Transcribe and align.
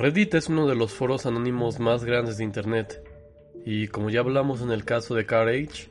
Reddit 0.00 0.32
es 0.32 0.48
uno 0.48 0.66
de 0.66 0.74
los 0.74 0.94
foros 0.94 1.26
anónimos 1.26 1.78
más 1.78 2.04
grandes 2.04 2.38
de 2.38 2.44
Internet, 2.44 3.06
y 3.66 3.88
como 3.88 4.08
ya 4.08 4.20
hablamos 4.20 4.62
en 4.62 4.70
el 4.70 4.86
caso 4.86 5.14
de 5.14 5.26
CarAge, 5.26 5.90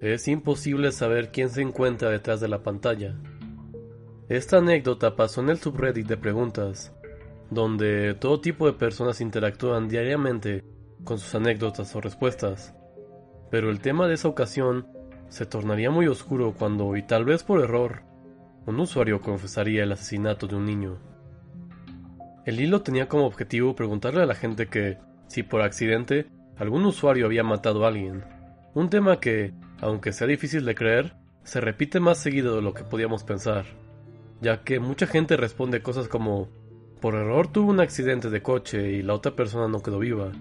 es 0.00 0.28
imposible 0.28 0.92
saber 0.92 1.30
quién 1.30 1.50
se 1.50 1.60
encuentra 1.60 2.08
detrás 2.08 2.40
de 2.40 2.48
la 2.48 2.62
pantalla. 2.62 3.16
Esta 4.30 4.56
anécdota 4.56 5.14
pasó 5.14 5.42
en 5.42 5.50
el 5.50 5.58
subreddit 5.58 6.06
de 6.06 6.16
preguntas, 6.16 6.94
donde 7.50 8.14
todo 8.14 8.40
tipo 8.40 8.64
de 8.64 8.72
personas 8.72 9.20
interactúan 9.20 9.90
diariamente 9.90 10.64
con 11.04 11.18
sus 11.18 11.34
anécdotas 11.34 11.94
o 11.94 12.00
respuestas, 12.00 12.74
pero 13.50 13.68
el 13.68 13.80
tema 13.80 14.08
de 14.08 14.14
esa 14.14 14.28
ocasión 14.28 14.86
se 15.28 15.44
tornaría 15.44 15.90
muy 15.90 16.06
oscuro 16.06 16.54
cuando, 16.58 16.96
y 16.96 17.02
tal 17.02 17.26
vez 17.26 17.44
por 17.44 17.60
error, 17.60 18.04
un 18.64 18.80
usuario 18.80 19.20
confesaría 19.20 19.82
el 19.82 19.92
asesinato 19.92 20.46
de 20.46 20.56
un 20.56 20.64
niño. 20.64 21.09
El 22.46 22.60
hilo 22.60 22.82
tenía 22.82 23.08
como 23.08 23.26
objetivo 23.26 23.74
preguntarle 23.74 24.22
a 24.22 24.26
la 24.26 24.34
gente 24.34 24.66
que, 24.66 24.98
si 25.26 25.42
por 25.42 25.60
accidente, 25.60 26.26
algún 26.56 26.84
usuario 26.86 27.26
había 27.26 27.44
matado 27.44 27.84
a 27.84 27.88
alguien. 27.88 28.24
Un 28.74 28.88
tema 28.88 29.20
que, 29.20 29.52
aunque 29.80 30.12
sea 30.12 30.26
difícil 30.26 30.64
de 30.64 30.74
creer, 30.74 31.14
se 31.42 31.60
repite 31.60 32.00
más 32.00 32.18
seguido 32.18 32.56
de 32.56 32.62
lo 32.62 32.74
que 32.74 32.84
podíamos 32.84 33.24
pensar, 33.24 33.64
ya 34.40 34.62
que 34.62 34.80
mucha 34.80 35.06
gente 35.06 35.36
responde 35.36 35.82
cosas 35.82 36.08
como, 36.08 36.48
por 37.00 37.14
error 37.14 37.50
tuvo 37.50 37.70
un 37.70 37.80
accidente 37.80 38.30
de 38.30 38.42
coche 38.42 38.92
y 38.92 39.02
la 39.02 39.14
otra 39.14 39.36
persona 39.36 39.68
no 39.68 39.82
quedó 39.82 39.98
viva. 39.98 40.32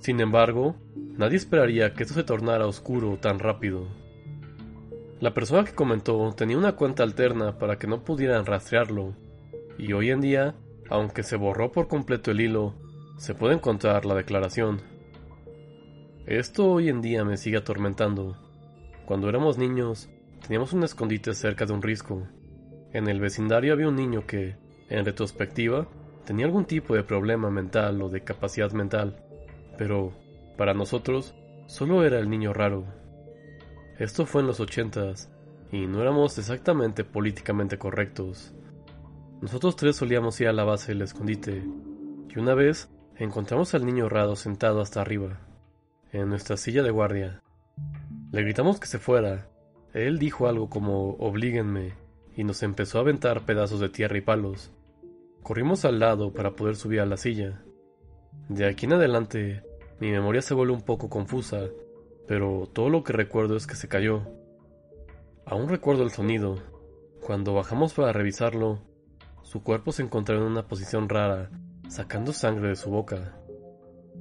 Sin 0.00 0.20
embargo, 0.20 0.76
nadie 1.16 1.36
esperaría 1.36 1.92
que 1.92 2.04
esto 2.04 2.14
se 2.14 2.24
tornara 2.24 2.66
oscuro 2.66 3.18
tan 3.20 3.38
rápido. 3.38 3.86
La 5.20 5.34
persona 5.34 5.64
que 5.64 5.74
comentó 5.74 6.32
tenía 6.36 6.56
una 6.56 6.76
cuenta 6.76 7.02
alterna 7.02 7.58
para 7.58 7.78
que 7.78 7.88
no 7.88 8.04
pudieran 8.04 8.46
rastrearlo, 8.46 9.14
y 9.76 9.92
hoy 9.92 10.10
en 10.10 10.20
día 10.20 10.54
aunque 10.88 11.22
se 11.22 11.36
borró 11.36 11.72
por 11.72 11.88
completo 11.88 12.30
el 12.30 12.40
hilo, 12.40 12.74
se 13.16 13.34
puede 13.34 13.54
encontrar 13.54 14.04
la 14.06 14.14
declaración. 14.14 14.80
Esto 16.26 16.66
hoy 16.66 16.88
en 16.88 17.00
día 17.00 17.24
me 17.24 17.36
sigue 17.36 17.56
atormentando. 17.56 18.36
Cuando 19.06 19.28
éramos 19.28 19.58
niños, 19.58 20.08
teníamos 20.42 20.72
un 20.72 20.84
escondite 20.84 21.34
cerca 21.34 21.66
de 21.66 21.72
un 21.72 21.82
risco. 21.82 22.28
En 22.92 23.08
el 23.08 23.20
vecindario 23.20 23.72
había 23.72 23.88
un 23.88 23.96
niño 23.96 24.26
que, 24.26 24.56
en 24.88 25.04
retrospectiva, 25.04 25.88
tenía 26.24 26.46
algún 26.46 26.64
tipo 26.66 26.94
de 26.94 27.02
problema 27.02 27.50
mental 27.50 28.00
o 28.02 28.08
de 28.08 28.22
capacidad 28.22 28.70
mental, 28.72 29.24
pero, 29.78 30.12
para 30.56 30.74
nosotros, 30.74 31.34
solo 31.66 32.04
era 32.04 32.18
el 32.18 32.28
niño 32.28 32.52
raro. 32.52 32.84
Esto 33.98 34.26
fue 34.26 34.42
en 34.42 34.46
los 34.46 34.60
ochentas, 34.60 35.30
y 35.72 35.86
no 35.86 36.00
éramos 36.00 36.38
exactamente 36.38 37.04
políticamente 37.04 37.78
correctos. 37.78 38.54
Nosotros 39.40 39.76
tres 39.76 39.94
solíamos 39.94 40.40
ir 40.40 40.48
a 40.48 40.52
la 40.52 40.64
base 40.64 40.92
del 40.92 41.02
escondite, 41.02 41.62
y 42.28 42.38
una 42.40 42.54
vez 42.54 42.90
encontramos 43.16 43.72
al 43.72 43.86
niño 43.86 44.08
Rado 44.08 44.34
sentado 44.34 44.80
hasta 44.80 45.00
arriba, 45.00 45.40
en 46.10 46.28
nuestra 46.28 46.56
silla 46.56 46.82
de 46.82 46.90
guardia. 46.90 47.40
Le 48.32 48.42
gritamos 48.42 48.80
que 48.80 48.88
se 48.88 48.98
fuera. 48.98 49.48
Él 49.94 50.18
dijo 50.18 50.48
algo 50.48 50.68
como 50.68 51.10
oblíguenme, 51.14 51.94
y 52.34 52.42
nos 52.42 52.64
empezó 52.64 52.98
a 52.98 53.02
aventar 53.02 53.46
pedazos 53.46 53.78
de 53.78 53.88
tierra 53.88 54.18
y 54.18 54.22
palos. 54.22 54.72
Corrimos 55.44 55.84
al 55.84 56.00
lado 56.00 56.32
para 56.32 56.56
poder 56.56 56.74
subir 56.74 57.00
a 57.00 57.06
la 57.06 57.16
silla. 57.16 57.62
De 58.48 58.66
aquí 58.66 58.86
en 58.86 58.94
adelante, 58.94 59.62
mi 60.00 60.10
memoria 60.10 60.42
se 60.42 60.54
vuelve 60.54 60.72
un 60.72 60.82
poco 60.82 61.08
confusa, 61.08 61.68
pero 62.26 62.68
todo 62.72 62.88
lo 62.88 63.04
que 63.04 63.12
recuerdo 63.12 63.56
es 63.56 63.68
que 63.68 63.76
se 63.76 63.88
cayó. 63.88 64.22
Aún 65.46 65.68
recuerdo 65.68 66.02
el 66.02 66.10
sonido. 66.10 66.58
Cuando 67.24 67.54
bajamos 67.54 67.94
para 67.94 68.12
revisarlo, 68.12 68.80
su 69.48 69.62
cuerpo 69.62 69.92
se 69.92 70.02
encontraba 70.02 70.42
en 70.42 70.46
una 70.46 70.68
posición 70.68 71.08
rara, 71.08 71.48
sacando 71.88 72.34
sangre 72.34 72.68
de 72.68 72.76
su 72.76 72.90
boca. 72.90 73.34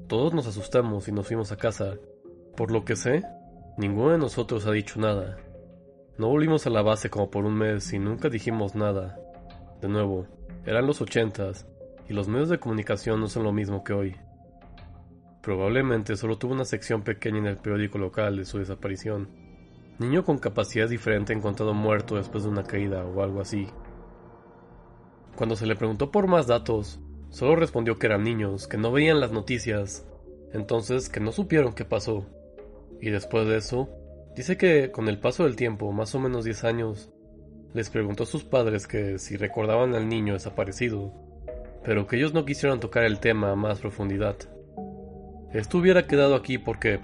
Todos 0.07 0.33
nos 0.33 0.47
asustamos 0.47 1.09
y 1.09 1.11
nos 1.11 1.27
fuimos 1.27 1.51
a 1.51 1.57
casa. 1.57 1.95
Por 2.55 2.71
lo 2.71 2.85
que 2.85 2.95
sé, 2.95 3.23
ninguno 3.77 4.11
de 4.11 4.19
nosotros 4.19 4.65
ha 4.65 4.71
dicho 4.71 5.01
nada. 5.01 5.35
No 6.17 6.29
volvimos 6.29 6.65
a 6.65 6.69
la 6.69 6.81
base 6.81 7.09
como 7.09 7.29
por 7.29 7.43
un 7.43 7.55
mes 7.55 7.91
y 7.91 7.99
nunca 7.99 8.29
dijimos 8.29 8.73
nada. 8.73 9.19
De 9.81 9.89
nuevo, 9.89 10.27
eran 10.65 10.87
los 10.87 11.01
ochentas, 11.01 11.67
y 12.07 12.13
los 12.13 12.29
medios 12.29 12.47
de 12.47 12.59
comunicación 12.59 13.19
no 13.19 13.27
son 13.27 13.43
lo 13.43 13.51
mismo 13.51 13.83
que 13.83 13.91
hoy. 13.91 14.15
Probablemente 15.41 16.15
solo 16.15 16.37
tuvo 16.37 16.53
una 16.53 16.63
sección 16.63 17.01
pequeña 17.01 17.39
en 17.39 17.47
el 17.47 17.57
periódico 17.57 17.97
local 17.97 18.37
de 18.37 18.45
su 18.45 18.59
desaparición. 18.59 19.27
Niño 19.99 20.23
con 20.23 20.37
capacidad 20.37 20.87
diferente 20.87 21.33
encontrado 21.33 21.73
muerto 21.73 22.15
después 22.15 22.45
de 22.45 22.49
una 22.49 22.63
caída 22.63 23.03
o 23.03 23.21
algo 23.21 23.41
así. 23.41 23.67
Cuando 25.37 25.55
se 25.55 25.67
le 25.67 25.75
preguntó 25.75 26.11
por 26.11 26.25
más 26.25 26.47
datos, 26.47 26.99
solo 27.29 27.55
respondió 27.55 27.99
que 27.99 28.07
eran 28.07 28.23
niños, 28.23 28.67
que 28.67 28.77
no 28.77 28.91
veían 28.91 29.19
las 29.19 29.31
noticias, 29.31 30.03
entonces 30.51 31.09
que 31.09 31.19
no 31.19 31.31
supieron 31.31 31.73
qué 31.73 31.85
pasó. 31.85 32.25
Y 32.99 33.11
después 33.11 33.47
de 33.47 33.57
eso, 33.57 33.87
dice 34.35 34.57
que 34.57 34.89
con 34.89 35.07
el 35.07 35.19
paso 35.19 35.43
del 35.43 35.55
tiempo, 35.55 35.91
más 35.91 36.15
o 36.15 36.19
menos 36.19 36.43
10 36.43 36.63
años, 36.63 37.11
les 37.75 37.91
preguntó 37.91 38.23
a 38.23 38.25
sus 38.25 38.45
padres 38.45 38.87
que 38.87 39.19
si 39.19 39.37
recordaban 39.37 39.93
al 39.93 40.09
niño 40.09 40.33
desaparecido, 40.33 41.13
pero 41.83 42.07
que 42.07 42.15
ellos 42.15 42.33
no 42.33 42.43
quisieron 42.43 42.79
tocar 42.79 43.03
el 43.03 43.19
tema 43.19 43.51
a 43.51 43.55
más 43.55 43.79
profundidad. 43.79 44.37
Esto 45.53 45.77
hubiera 45.77 46.07
quedado 46.07 46.33
aquí 46.33 46.57
porque 46.57 46.99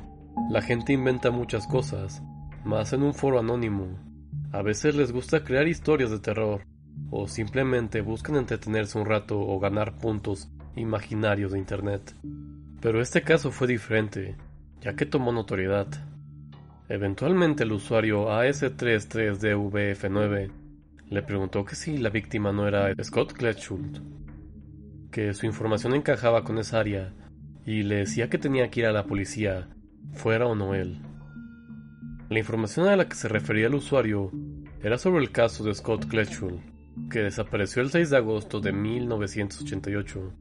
la 0.50 0.64
gente 0.64 0.92
inventa 0.92 1.30
muchas 1.30 1.68
cosas, 1.68 2.24
más 2.66 2.94
en 2.94 3.04
un 3.04 3.14
foro 3.14 3.38
anónimo. 3.38 4.00
A 4.52 4.64
veces 4.64 4.96
les 4.96 5.12
gusta 5.12 5.44
crear 5.44 5.68
historias 5.68 6.10
de 6.10 6.20
terror, 6.20 6.62
o 7.14 7.28
simplemente 7.28 8.02
buscan 8.02 8.38
entretenerse 8.38 8.98
un 8.98 9.06
rato 9.06 9.40
o 9.40 9.60
ganar 9.60 10.00
puntos 10.00 10.50
imaginarios 10.76 11.52
de 11.52 11.60
Internet. 11.60 12.16
Pero 12.82 13.00
este 13.02 13.22
caso 13.22 13.52
fue 13.52 13.68
diferente, 13.68 14.36
ya 14.82 14.96
que 14.96 15.06
tomó 15.06 15.32
notoriedad. 15.32 15.86
Eventualmente 16.90 17.62
el 17.64 17.72
usuario 17.72 18.30
AS33DVF9 18.30 20.52
le 21.10 21.22
preguntó 21.22 21.64
que 21.64 21.76
si 21.76 21.98
la 21.98 22.10
víctima 22.10 22.52
no 22.52 22.68
era 22.68 22.92
Scott 23.04 23.34
Kletschult, 23.34 24.00
que 25.12 25.36
su 25.36 25.46
información 25.46 25.94
encajaba 25.94 26.44
con 26.44 26.58
esa 26.58 26.80
área 26.80 27.14
y 27.66 27.84
le 27.84 27.98
decía 27.98 28.28
que 28.30 28.40
tenía 28.40 28.72
que 28.72 28.80
ir 28.82 28.88
a 28.88 28.92
la 28.92 29.06
policía, 29.06 29.70
fuera 30.14 30.48
o 30.48 30.56
no 30.56 30.74
él. 30.74 31.00
La 32.30 32.40
información 32.40 32.88
a 32.88 32.96
la 32.96 33.08
que 33.08 33.16
se 33.16 33.28
refería 33.28 33.68
el 33.68 33.76
usuario 33.76 34.32
era 34.82 34.98
sobre 34.98 35.22
el 35.22 35.32
caso 35.32 35.64
de 35.64 35.76
Scott 35.76 36.08
Kletschult, 36.08 36.73
que 37.10 37.20
desapareció 37.20 37.82
el 37.82 37.90
6 37.90 38.10
de 38.10 38.18
agosto 38.18 38.60
de 38.60 38.72
1988 38.72 40.34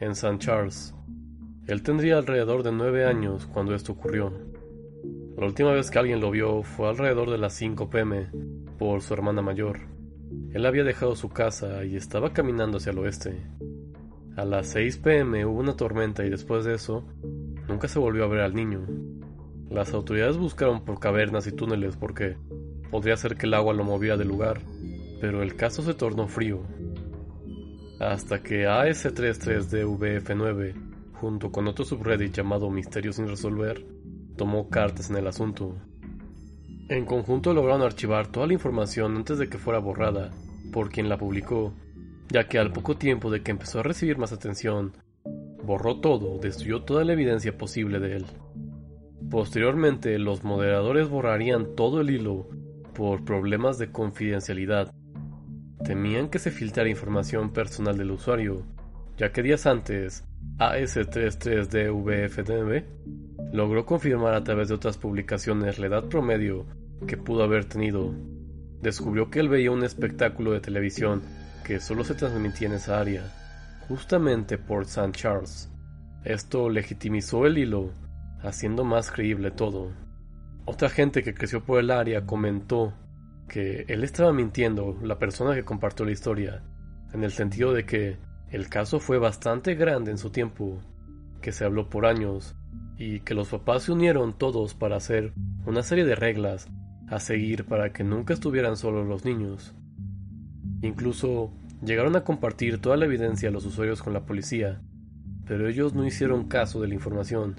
en 0.00 0.10
St. 0.12 0.38
Charles. 0.38 0.94
Él 1.66 1.82
tendría 1.82 2.18
alrededor 2.18 2.62
de 2.62 2.72
9 2.72 3.04
años 3.04 3.46
cuando 3.46 3.74
esto 3.74 3.92
ocurrió. 3.92 4.32
La 5.36 5.46
última 5.46 5.72
vez 5.72 5.90
que 5.90 5.98
alguien 5.98 6.20
lo 6.20 6.30
vio 6.30 6.62
fue 6.62 6.88
alrededor 6.88 7.30
de 7.30 7.38
las 7.38 7.54
5 7.54 7.90
pm 7.90 8.28
por 8.78 9.02
su 9.02 9.14
hermana 9.14 9.42
mayor. 9.42 9.80
Él 10.52 10.66
había 10.66 10.84
dejado 10.84 11.14
su 11.16 11.28
casa 11.28 11.84
y 11.84 11.96
estaba 11.96 12.32
caminando 12.32 12.78
hacia 12.78 12.92
el 12.92 12.98
oeste. 12.98 13.46
A 14.36 14.44
las 14.44 14.68
6 14.68 14.98
pm 14.98 15.44
hubo 15.46 15.60
una 15.60 15.76
tormenta 15.76 16.24
y 16.24 16.30
después 16.30 16.64
de 16.64 16.74
eso 16.74 17.04
nunca 17.68 17.88
se 17.88 17.98
volvió 17.98 18.24
a 18.24 18.28
ver 18.28 18.40
al 18.40 18.54
niño. 18.54 18.86
Las 19.70 19.94
autoridades 19.94 20.36
buscaron 20.36 20.84
por 20.84 20.98
cavernas 20.98 21.46
y 21.46 21.52
túneles 21.52 21.96
porque 21.96 22.36
podría 22.90 23.16
ser 23.16 23.36
que 23.36 23.46
el 23.46 23.54
agua 23.54 23.74
lo 23.74 23.84
moviera 23.84 24.16
del 24.16 24.28
lugar 24.28 24.60
pero 25.20 25.42
el 25.42 25.54
caso 25.54 25.82
se 25.82 25.94
tornó 25.94 26.26
frío. 26.26 26.62
Hasta 28.00 28.42
que 28.42 28.66
AS33DVF9, 28.66 30.74
junto 31.12 31.52
con 31.52 31.68
otro 31.68 31.84
subreddit 31.84 32.34
llamado 32.34 32.68
Misterios 32.70 33.16
sin 33.16 33.28
resolver, 33.28 33.84
tomó 34.36 34.70
cartas 34.70 35.10
en 35.10 35.16
el 35.16 35.26
asunto. 35.26 35.76
En 36.88 37.04
conjunto 37.04 37.52
lograron 37.52 37.82
archivar 37.82 38.28
toda 38.28 38.46
la 38.46 38.54
información 38.54 39.16
antes 39.16 39.36
de 39.38 39.50
que 39.50 39.58
fuera 39.58 39.78
borrada 39.78 40.30
por 40.72 40.88
quien 40.88 41.10
la 41.10 41.18
publicó, 41.18 41.74
ya 42.30 42.48
que 42.48 42.58
al 42.58 42.72
poco 42.72 42.96
tiempo 42.96 43.30
de 43.30 43.42
que 43.42 43.50
empezó 43.50 43.80
a 43.80 43.82
recibir 43.82 44.16
más 44.16 44.32
atención, 44.32 44.96
borró 45.62 46.00
todo, 46.00 46.38
destruyó 46.38 46.80
toda 46.82 47.04
la 47.04 47.12
evidencia 47.12 47.58
posible 47.58 48.00
de 48.00 48.16
él. 48.16 48.24
Posteriormente, 49.30 50.18
los 50.18 50.42
moderadores 50.42 51.08
borrarían 51.08 51.76
todo 51.76 52.00
el 52.00 52.10
hilo 52.10 52.48
por 52.94 53.24
problemas 53.24 53.78
de 53.78 53.92
confidencialidad 53.92 54.92
temían 55.84 56.28
que 56.28 56.38
se 56.38 56.50
filtrara 56.50 56.88
información 56.88 57.52
personal 57.52 57.98
del 57.98 58.10
usuario, 58.10 58.64
ya 59.16 59.30
que 59.32 59.42
días 59.42 59.66
antes, 59.66 60.24
AS33DVFDB 60.58 62.84
logró 63.52 63.86
confirmar 63.86 64.34
a 64.34 64.44
través 64.44 64.68
de 64.68 64.74
otras 64.74 64.98
publicaciones 64.98 65.78
la 65.78 65.86
edad 65.86 66.04
promedio 66.04 66.66
que 67.06 67.16
pudo 67.16 67.42
haber 67.42 67.64
tenido. 67.64 68.14
Descubrió 68.80 69.30
que 69.30 69.40
él 69.40 69.48
veía 69.48 69.70
un 69.70 69.84
espectáculo 69.84 70.52
de 70.52 70.60
televisión 70.60 71.22
que 71.64 71.80
solo 71.80 72.04
se 72.04 72.14
transmitía 72.14 72.68
en 72.68 72.74
esa 72.74 73.00
área, 73.00 73.24
justamente 73.88 74.58
por 74.58 74.84
St. 74.84 75.12
Charles. 75.12 75.70
Esto 76.24 76.68
legitimizó 76.68 77.46
el 77.46 77.58
hilo, 77.58 77.92
haciendo 78.42 78.84
más 78.84 79.10
creíble 79.10 79.50
todo. 79.50 79.92
Otra 80.64 80.88
gente 80.88 81.22
que 81.22 81.34
creció 81.34 81.64
por 81.64 81.80
el 81.80 81.90
área 81.90 82.26
comentó 82.26 82.94
que 83.50 83.84
él 83.88 84.04
estaba 84.04 84.32
mintiendo, 84.32 84.96
la 85.02 85.18
persona 85.18 85.54
que 85.54 85.64
compartió 85.64 86.04
la 86.04 86.12
historia, 86.12 86.62
en 87.12 87.24
el 87.24 87.32
sentido 87.32 87.72
de 87.72 87.84
que 87.84 88.16
el 88.50 88.68
caso 88.68 89.00
fue 89.00 89.18
bastante 89.18 89.74
grande 89.74 90.12
en 90.12 90.18
su 90.18 90.30
tiempo, 90.30 90.78
que 91.42 91.50
se 91.50 91.64
habló 91.64 91.90
por 91.90 92.06
años, 92.06 92.54
y 92.96 93.20
que 93.20 93.34
los 93.34 93.48
papás 93.48 93.82
se 93.84 93.92
unieron 93.92 94.38
todos 94.38 94.74
para 94.74 94.96
hacer 94.96 95.32
una 95.66 95.82
serie 95.82 96.04
de 96.04 96.14
reglas 96.14 96.68
a 97.08 97.18
seguir 97.18 97.64
para 97.64 97.92
que 97.92 98.04
nunca 98.04 98.34
estuvieran 98.34 98.76
solos 98.76 99.08
los 99.08 99.24
niños. 99.24 99.74
Incluso 100.80 101.52
llegaron 101.84 102.14
a 102.14 102.22
compartir 102.22 102.80
toda 102.80 102.96
la 102.96 103.06
evidencia 103.06 103.48
a 103.48 103.52
los 103.52 103.66
usuarios 103.66 104.00
con 104.00 104.12
la 104.12 104.26
policía, 104.26 104.80
pero 105.44 105.68
ellos 105.68 105.94
no 105.94 106.06
hicieron 106.06 106.46
caso 106.46 106.80
de 106.80 106.86
la 106.86 106.94
información, 106.94 107.56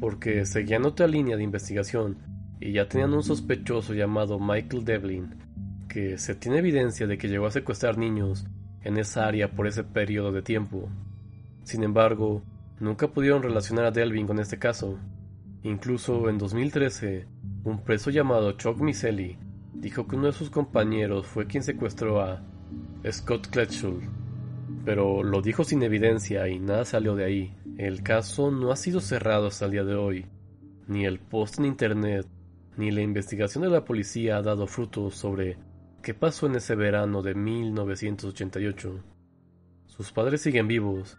porque 0.00 0.44
seguían 0.44 0.84
otra 0.84 1.06
línea 1.06 1.38
de 1.38 1.44
investigación 1.44 2.33
y 2.64 2.72
ya 2.72 2.88
tenían 2.88 3.14
un 3.14 3.22
sospechoso 3.22 3.94
llamado 3.94 4.40
Michael 4.40 4.84
Devlin, 4.84 5.34
que 5.88 6.18
se 6.18 6.34
tiene 6.34 6.58
evidencia 6.58 7.06
de 7.06 7.18
que 7.18 7.28
llegó 7.28 7.46
a 7.46 7.52
secuestrar 7.52 7.98
niños 7.98 8.46
en 8.82 8.96
esa 8.96 9.26
área 9.26 9.52
por 9.52 9.68
ese 9.68 9.84
periodo 9.84 10.32
de 10.32 10.42
tiempo. 10.42 10.88
Sin 11.62 11.84
embargo, 11.84 12.42
Nunca 12.80 13.06
pudieron 13.06 13.42
relacionar 13.42 13.84
a 13.84 13.90
Delvin 13.92 14.26
con 14.26 14.40
este 14.40 14.58
caso. 14.58 14.98
Incluso 15.62 16.28
en 16.28 16.38
2013, 16.38 17.26
un 17.64 17.82
preso 17.84 18.10
llamado 18.10 18.52
Chuck 18.52 18.80
Miseli 18.80 19.38
dijo 19.72 20.08
que 20.08 20.16
uno 20.16 20.26
de 20.26 20.32
sus 20.32 20.50
compañeros 20.50 21.26
fue 21.26 21.46
quien 21.46 21.62
secuestró 21.62 22.20
a 22.20 22.42
Scott 23.08 23.46
Kletschul, 23.48 24.02
pero 24.84 25.22
lo 25.22 25.40
dijo 25.40 25.62
sin 25.62 25.82
evidencia 25.82 26.48
y 26.48 26.58
nada 26.58 26.84
salió 26.84 27.14
de 27.14 27.24
ahí. 27.24 27.56
El 27.78 28.02
caso 28.02 28.50
no 28.50 28.72
ha 28.72 28.76
sido 28.76 29.00
cerrado 29.00 29.46
hasta 29.46 29.66
el 29.66 29.70
día 29.70 29.84
de 29.84 29.94
hoy. 29.94 30.26
Ni 30.88 31.06
el 31.06 31.20
post 31.20 31.60
en 31.60 31.66
internet, 31.66 32.26
ni 32.76 32.90
la 32.90 33.02
investigación 33.02 33.62
de 33.62 33.70
la 33.70 33.84
policía 33.84 34.36
ha 34.36 34.42
dado 34.42 34.66
frutos 34.66 35.14
sobre 35.14 35.56
qué 36.02 36.14
pasó 36.14 36.46
en 36.46 36.56
ese 36.56 36.74
verano 36.74 37.22
de 37.22 37.34
1988. 37.34 39.04
Sus 39.86 40.12
padres 40.12 40.42
siguen 40.42 40.66
vivos 40.66 41.16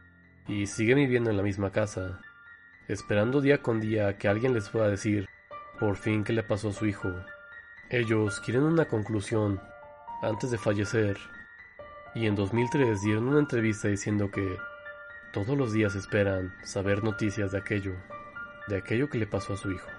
y 0.47 0.67
siguen 0.67 0.97
viviendo 0.97 1.29
en 1.29 1.37
la 1.37 1.43
misma 1.43 1.71
casa, 1.71 2.19
esperando 2.87 3.41
día 3.41 3.61
con 3.61 3.79
día 3.79 4.17
que 4.17 4.27
alguien 4.27 4.53
les 4.53 4.69
pueda 4.69 4.89
decir 4.89 5.27
por 5.79 5.95
fin 5.95 6.23
qué 6.23 6.33
le 6.33 6.43
pasó 6.43 6.69
a 6.69 6.73
su 6.73 6.85
hijo. 6.85 7.09
Ellos 7.89 8.39
quieren 8.41 8.63
una 8.63 8.85
conclusión 8.85 9.61
antes 10.21 10.51
de 10.51 10.57
fallecer 10.57 11.17
y 12.13 12.27
en 12.27 12.35
2003 12.35 13.01
dieron 13.01 13.27
una 13.27 13.39
entrevista 13.39 13.87
diciendo 13.87 14.31
que 14.31 14.57
todos 15.31 15.57
los 15.57 15.73
días 15.73 15.95
esperan 15.95 16.53
saber 16.63 17.03
noticias 17.03 17.51
de 17.51 17.57
aquello, 17.57 17.93
de 18.67 18.77
aquello 18.77 19.09
que 19.09 19.17
le 19.17 19.27
pasó 19.27 19.53
a 19.53 19.57
su 19.57 19.71
hijo. 19.71 19.94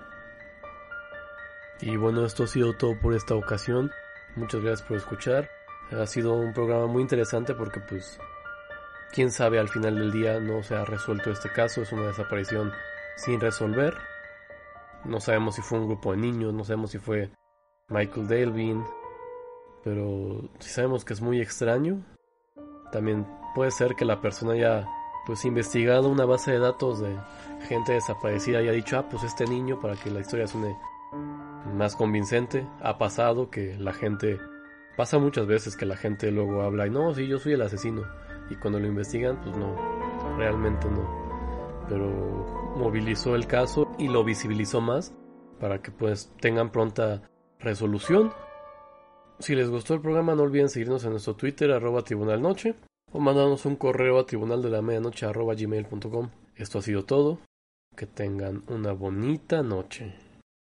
Y 1.81 1.97
bueno, 1.97 2.25
esto 2.25 2.45
ha 2.45 2.47
sido 2.47 2.75
todo 2.75 2.99
por 2.99 3.15
esta 3.15 3.35
ocasión. 3.35 3.91
Muchas 4.35 4.61
gracias 4.63 4.87
por 4.87 4.97
escuchar. 4.97 5.49
Ha 5.91 6.07
sido 6.07 6.35
un 6.35 6.53
programa 6.53 6.87
muy 6.87 7.03
interesante 7.03 7.55
porque 7.55 7.81
pues 7.81 8.19
Quién 9.13 9.31
sabe, 9.31 9.59
al 9.59 9.69
final 9.69 9.95
del 9.95 10.13
día 10.13 10.41
no 10.41 10.63
se 10.63 10.75
ha 10.75 10.85
resuelto 10.85 11.31
este 11.31 11.51
caso, 11.51 11.83
es 11.83 11.93
una 11.93 12.07
desaparición 12.09 12.73
sin 13.17 13.41
resolver. 13.41 13.97
No 15.05 15.21
sabemos 15.21 15.55
si 15.55 15.63
fue 15.63 15.79
un 15.79 15.87
grupo 15.87 16.11
de 16.11 16.19
niños, 16.19 16.53
no 16.53 16.65
sabemos 16.65 16.91
si 16.91 16.99
fue 16.99 17.31
Michael 17.89 18.29
Dalvin, 18.29 18.85
pero 19.85 20.51
si 20.59 20.69
sabemos 20.69 21.05
que 21.05 21.15
es 21.15 21.21
muy 21.21 21.41
extraño. 21.41 22.05
También 22.93 23.27
puede 23.55 23.71
ser 23.71 23.95
que 23.95 24.05
la 24.05 24.21
persona 24.21 24.53
haya 24.53 24.87
pues 25.25 25.45
investigado 25.45 26.09
una 26.09 26.25
base 26.25 26.53
de 26.53 26.59
datos 26.59 27.01
de 27.01 27.17
gente 27.69 27.93
desaparecida 27.93 28.61
y 28.61 28.65
haya 28.65 28.73
dicho, 28.73 28.99
ah, 28.99 29.09
pues 29.09 29.23
este 29.23 29.47
niño 29.47 29.81
para 29.81 29.97
que 29.97 30.11
la 30.11 30.21
historia 30.21 30.47
suene 30.47 30.77
más 31.75 31.97
convincente. 31.97 32.67
Ha 32.81 32.99
pasado 32.99 33.51
que 33.51 33.77
la 33.79 33.93
gente, 33.93 34.39
pasa 34.97 35.19
muchas 35.19 35.47
veces 35.47 35.77
que 35.77 35.87
la 35.87 35.97
gente 35.97 36.31
luego 36.31 36.63
habla 36.63 36.87
y 36.87 36.91
no, 36.91 37.15
sí, 37.15 37.27
yo 37.27 37.39
soy 37.39 37.55
el 37.55 37.63
asesino 37.63 38.03
y 38.51 38.57
cuando 38.57 38.79
lo 38.79 38.87
investigan, 38.87 39.41
pues 39.43 39.57
no, 39.57 39.77
realmente 40.37 40.89
no. 40.89 41.85
Pero 41.89 42.75
movilizó 42.77 43.35
el 43.35 43.47
caso 43.47 43.91
y 43.99 44.09
lo 44.09 44.25
visibilizó 44.25 44.81
más 44.81 45.15
para 45.61 45.81
que 45.81 45.91
pues 45.91 46.33
tengan 46.41 46.71
pronta 46.71 47.23
resolución. 47.59 48.33
Si 49.39 49.55
les 49.55 49.69
gustó 49.69 49.95
el 49.95 50.01
programa 50.01 50.35
no 50.35 50.43
olviden 50.43 50.69
seguirnos 50.69 51.05
en 51.05 51.11
nuestro 51.11 51.35
Twitter 51.35 51.71
arroba 51.71 52.03
tribunal 52.03 52.41
noche 52.43 52.75
o 53.13 53.21
mandarnos 53.21 53.67
un 53.67 53.77
correo 53.77 54.19
a 54.19 54.27
tribunal 54.27 54.63
de 54.63 54.71
la 54.71 54.83
medianoche 54.83 55.27
arroba 55.27 55.55
gmail.com. 55.55 56.31
Esto 56.55 56.79
ha 56.79 56.83
sido 56.83 57.05
todo. 57.05 57.39
Que 57.95 58.07
tengan 58.07 58.63
una 58.69 58.93
bonita 58.93 59.63
noche. 59.63 60.15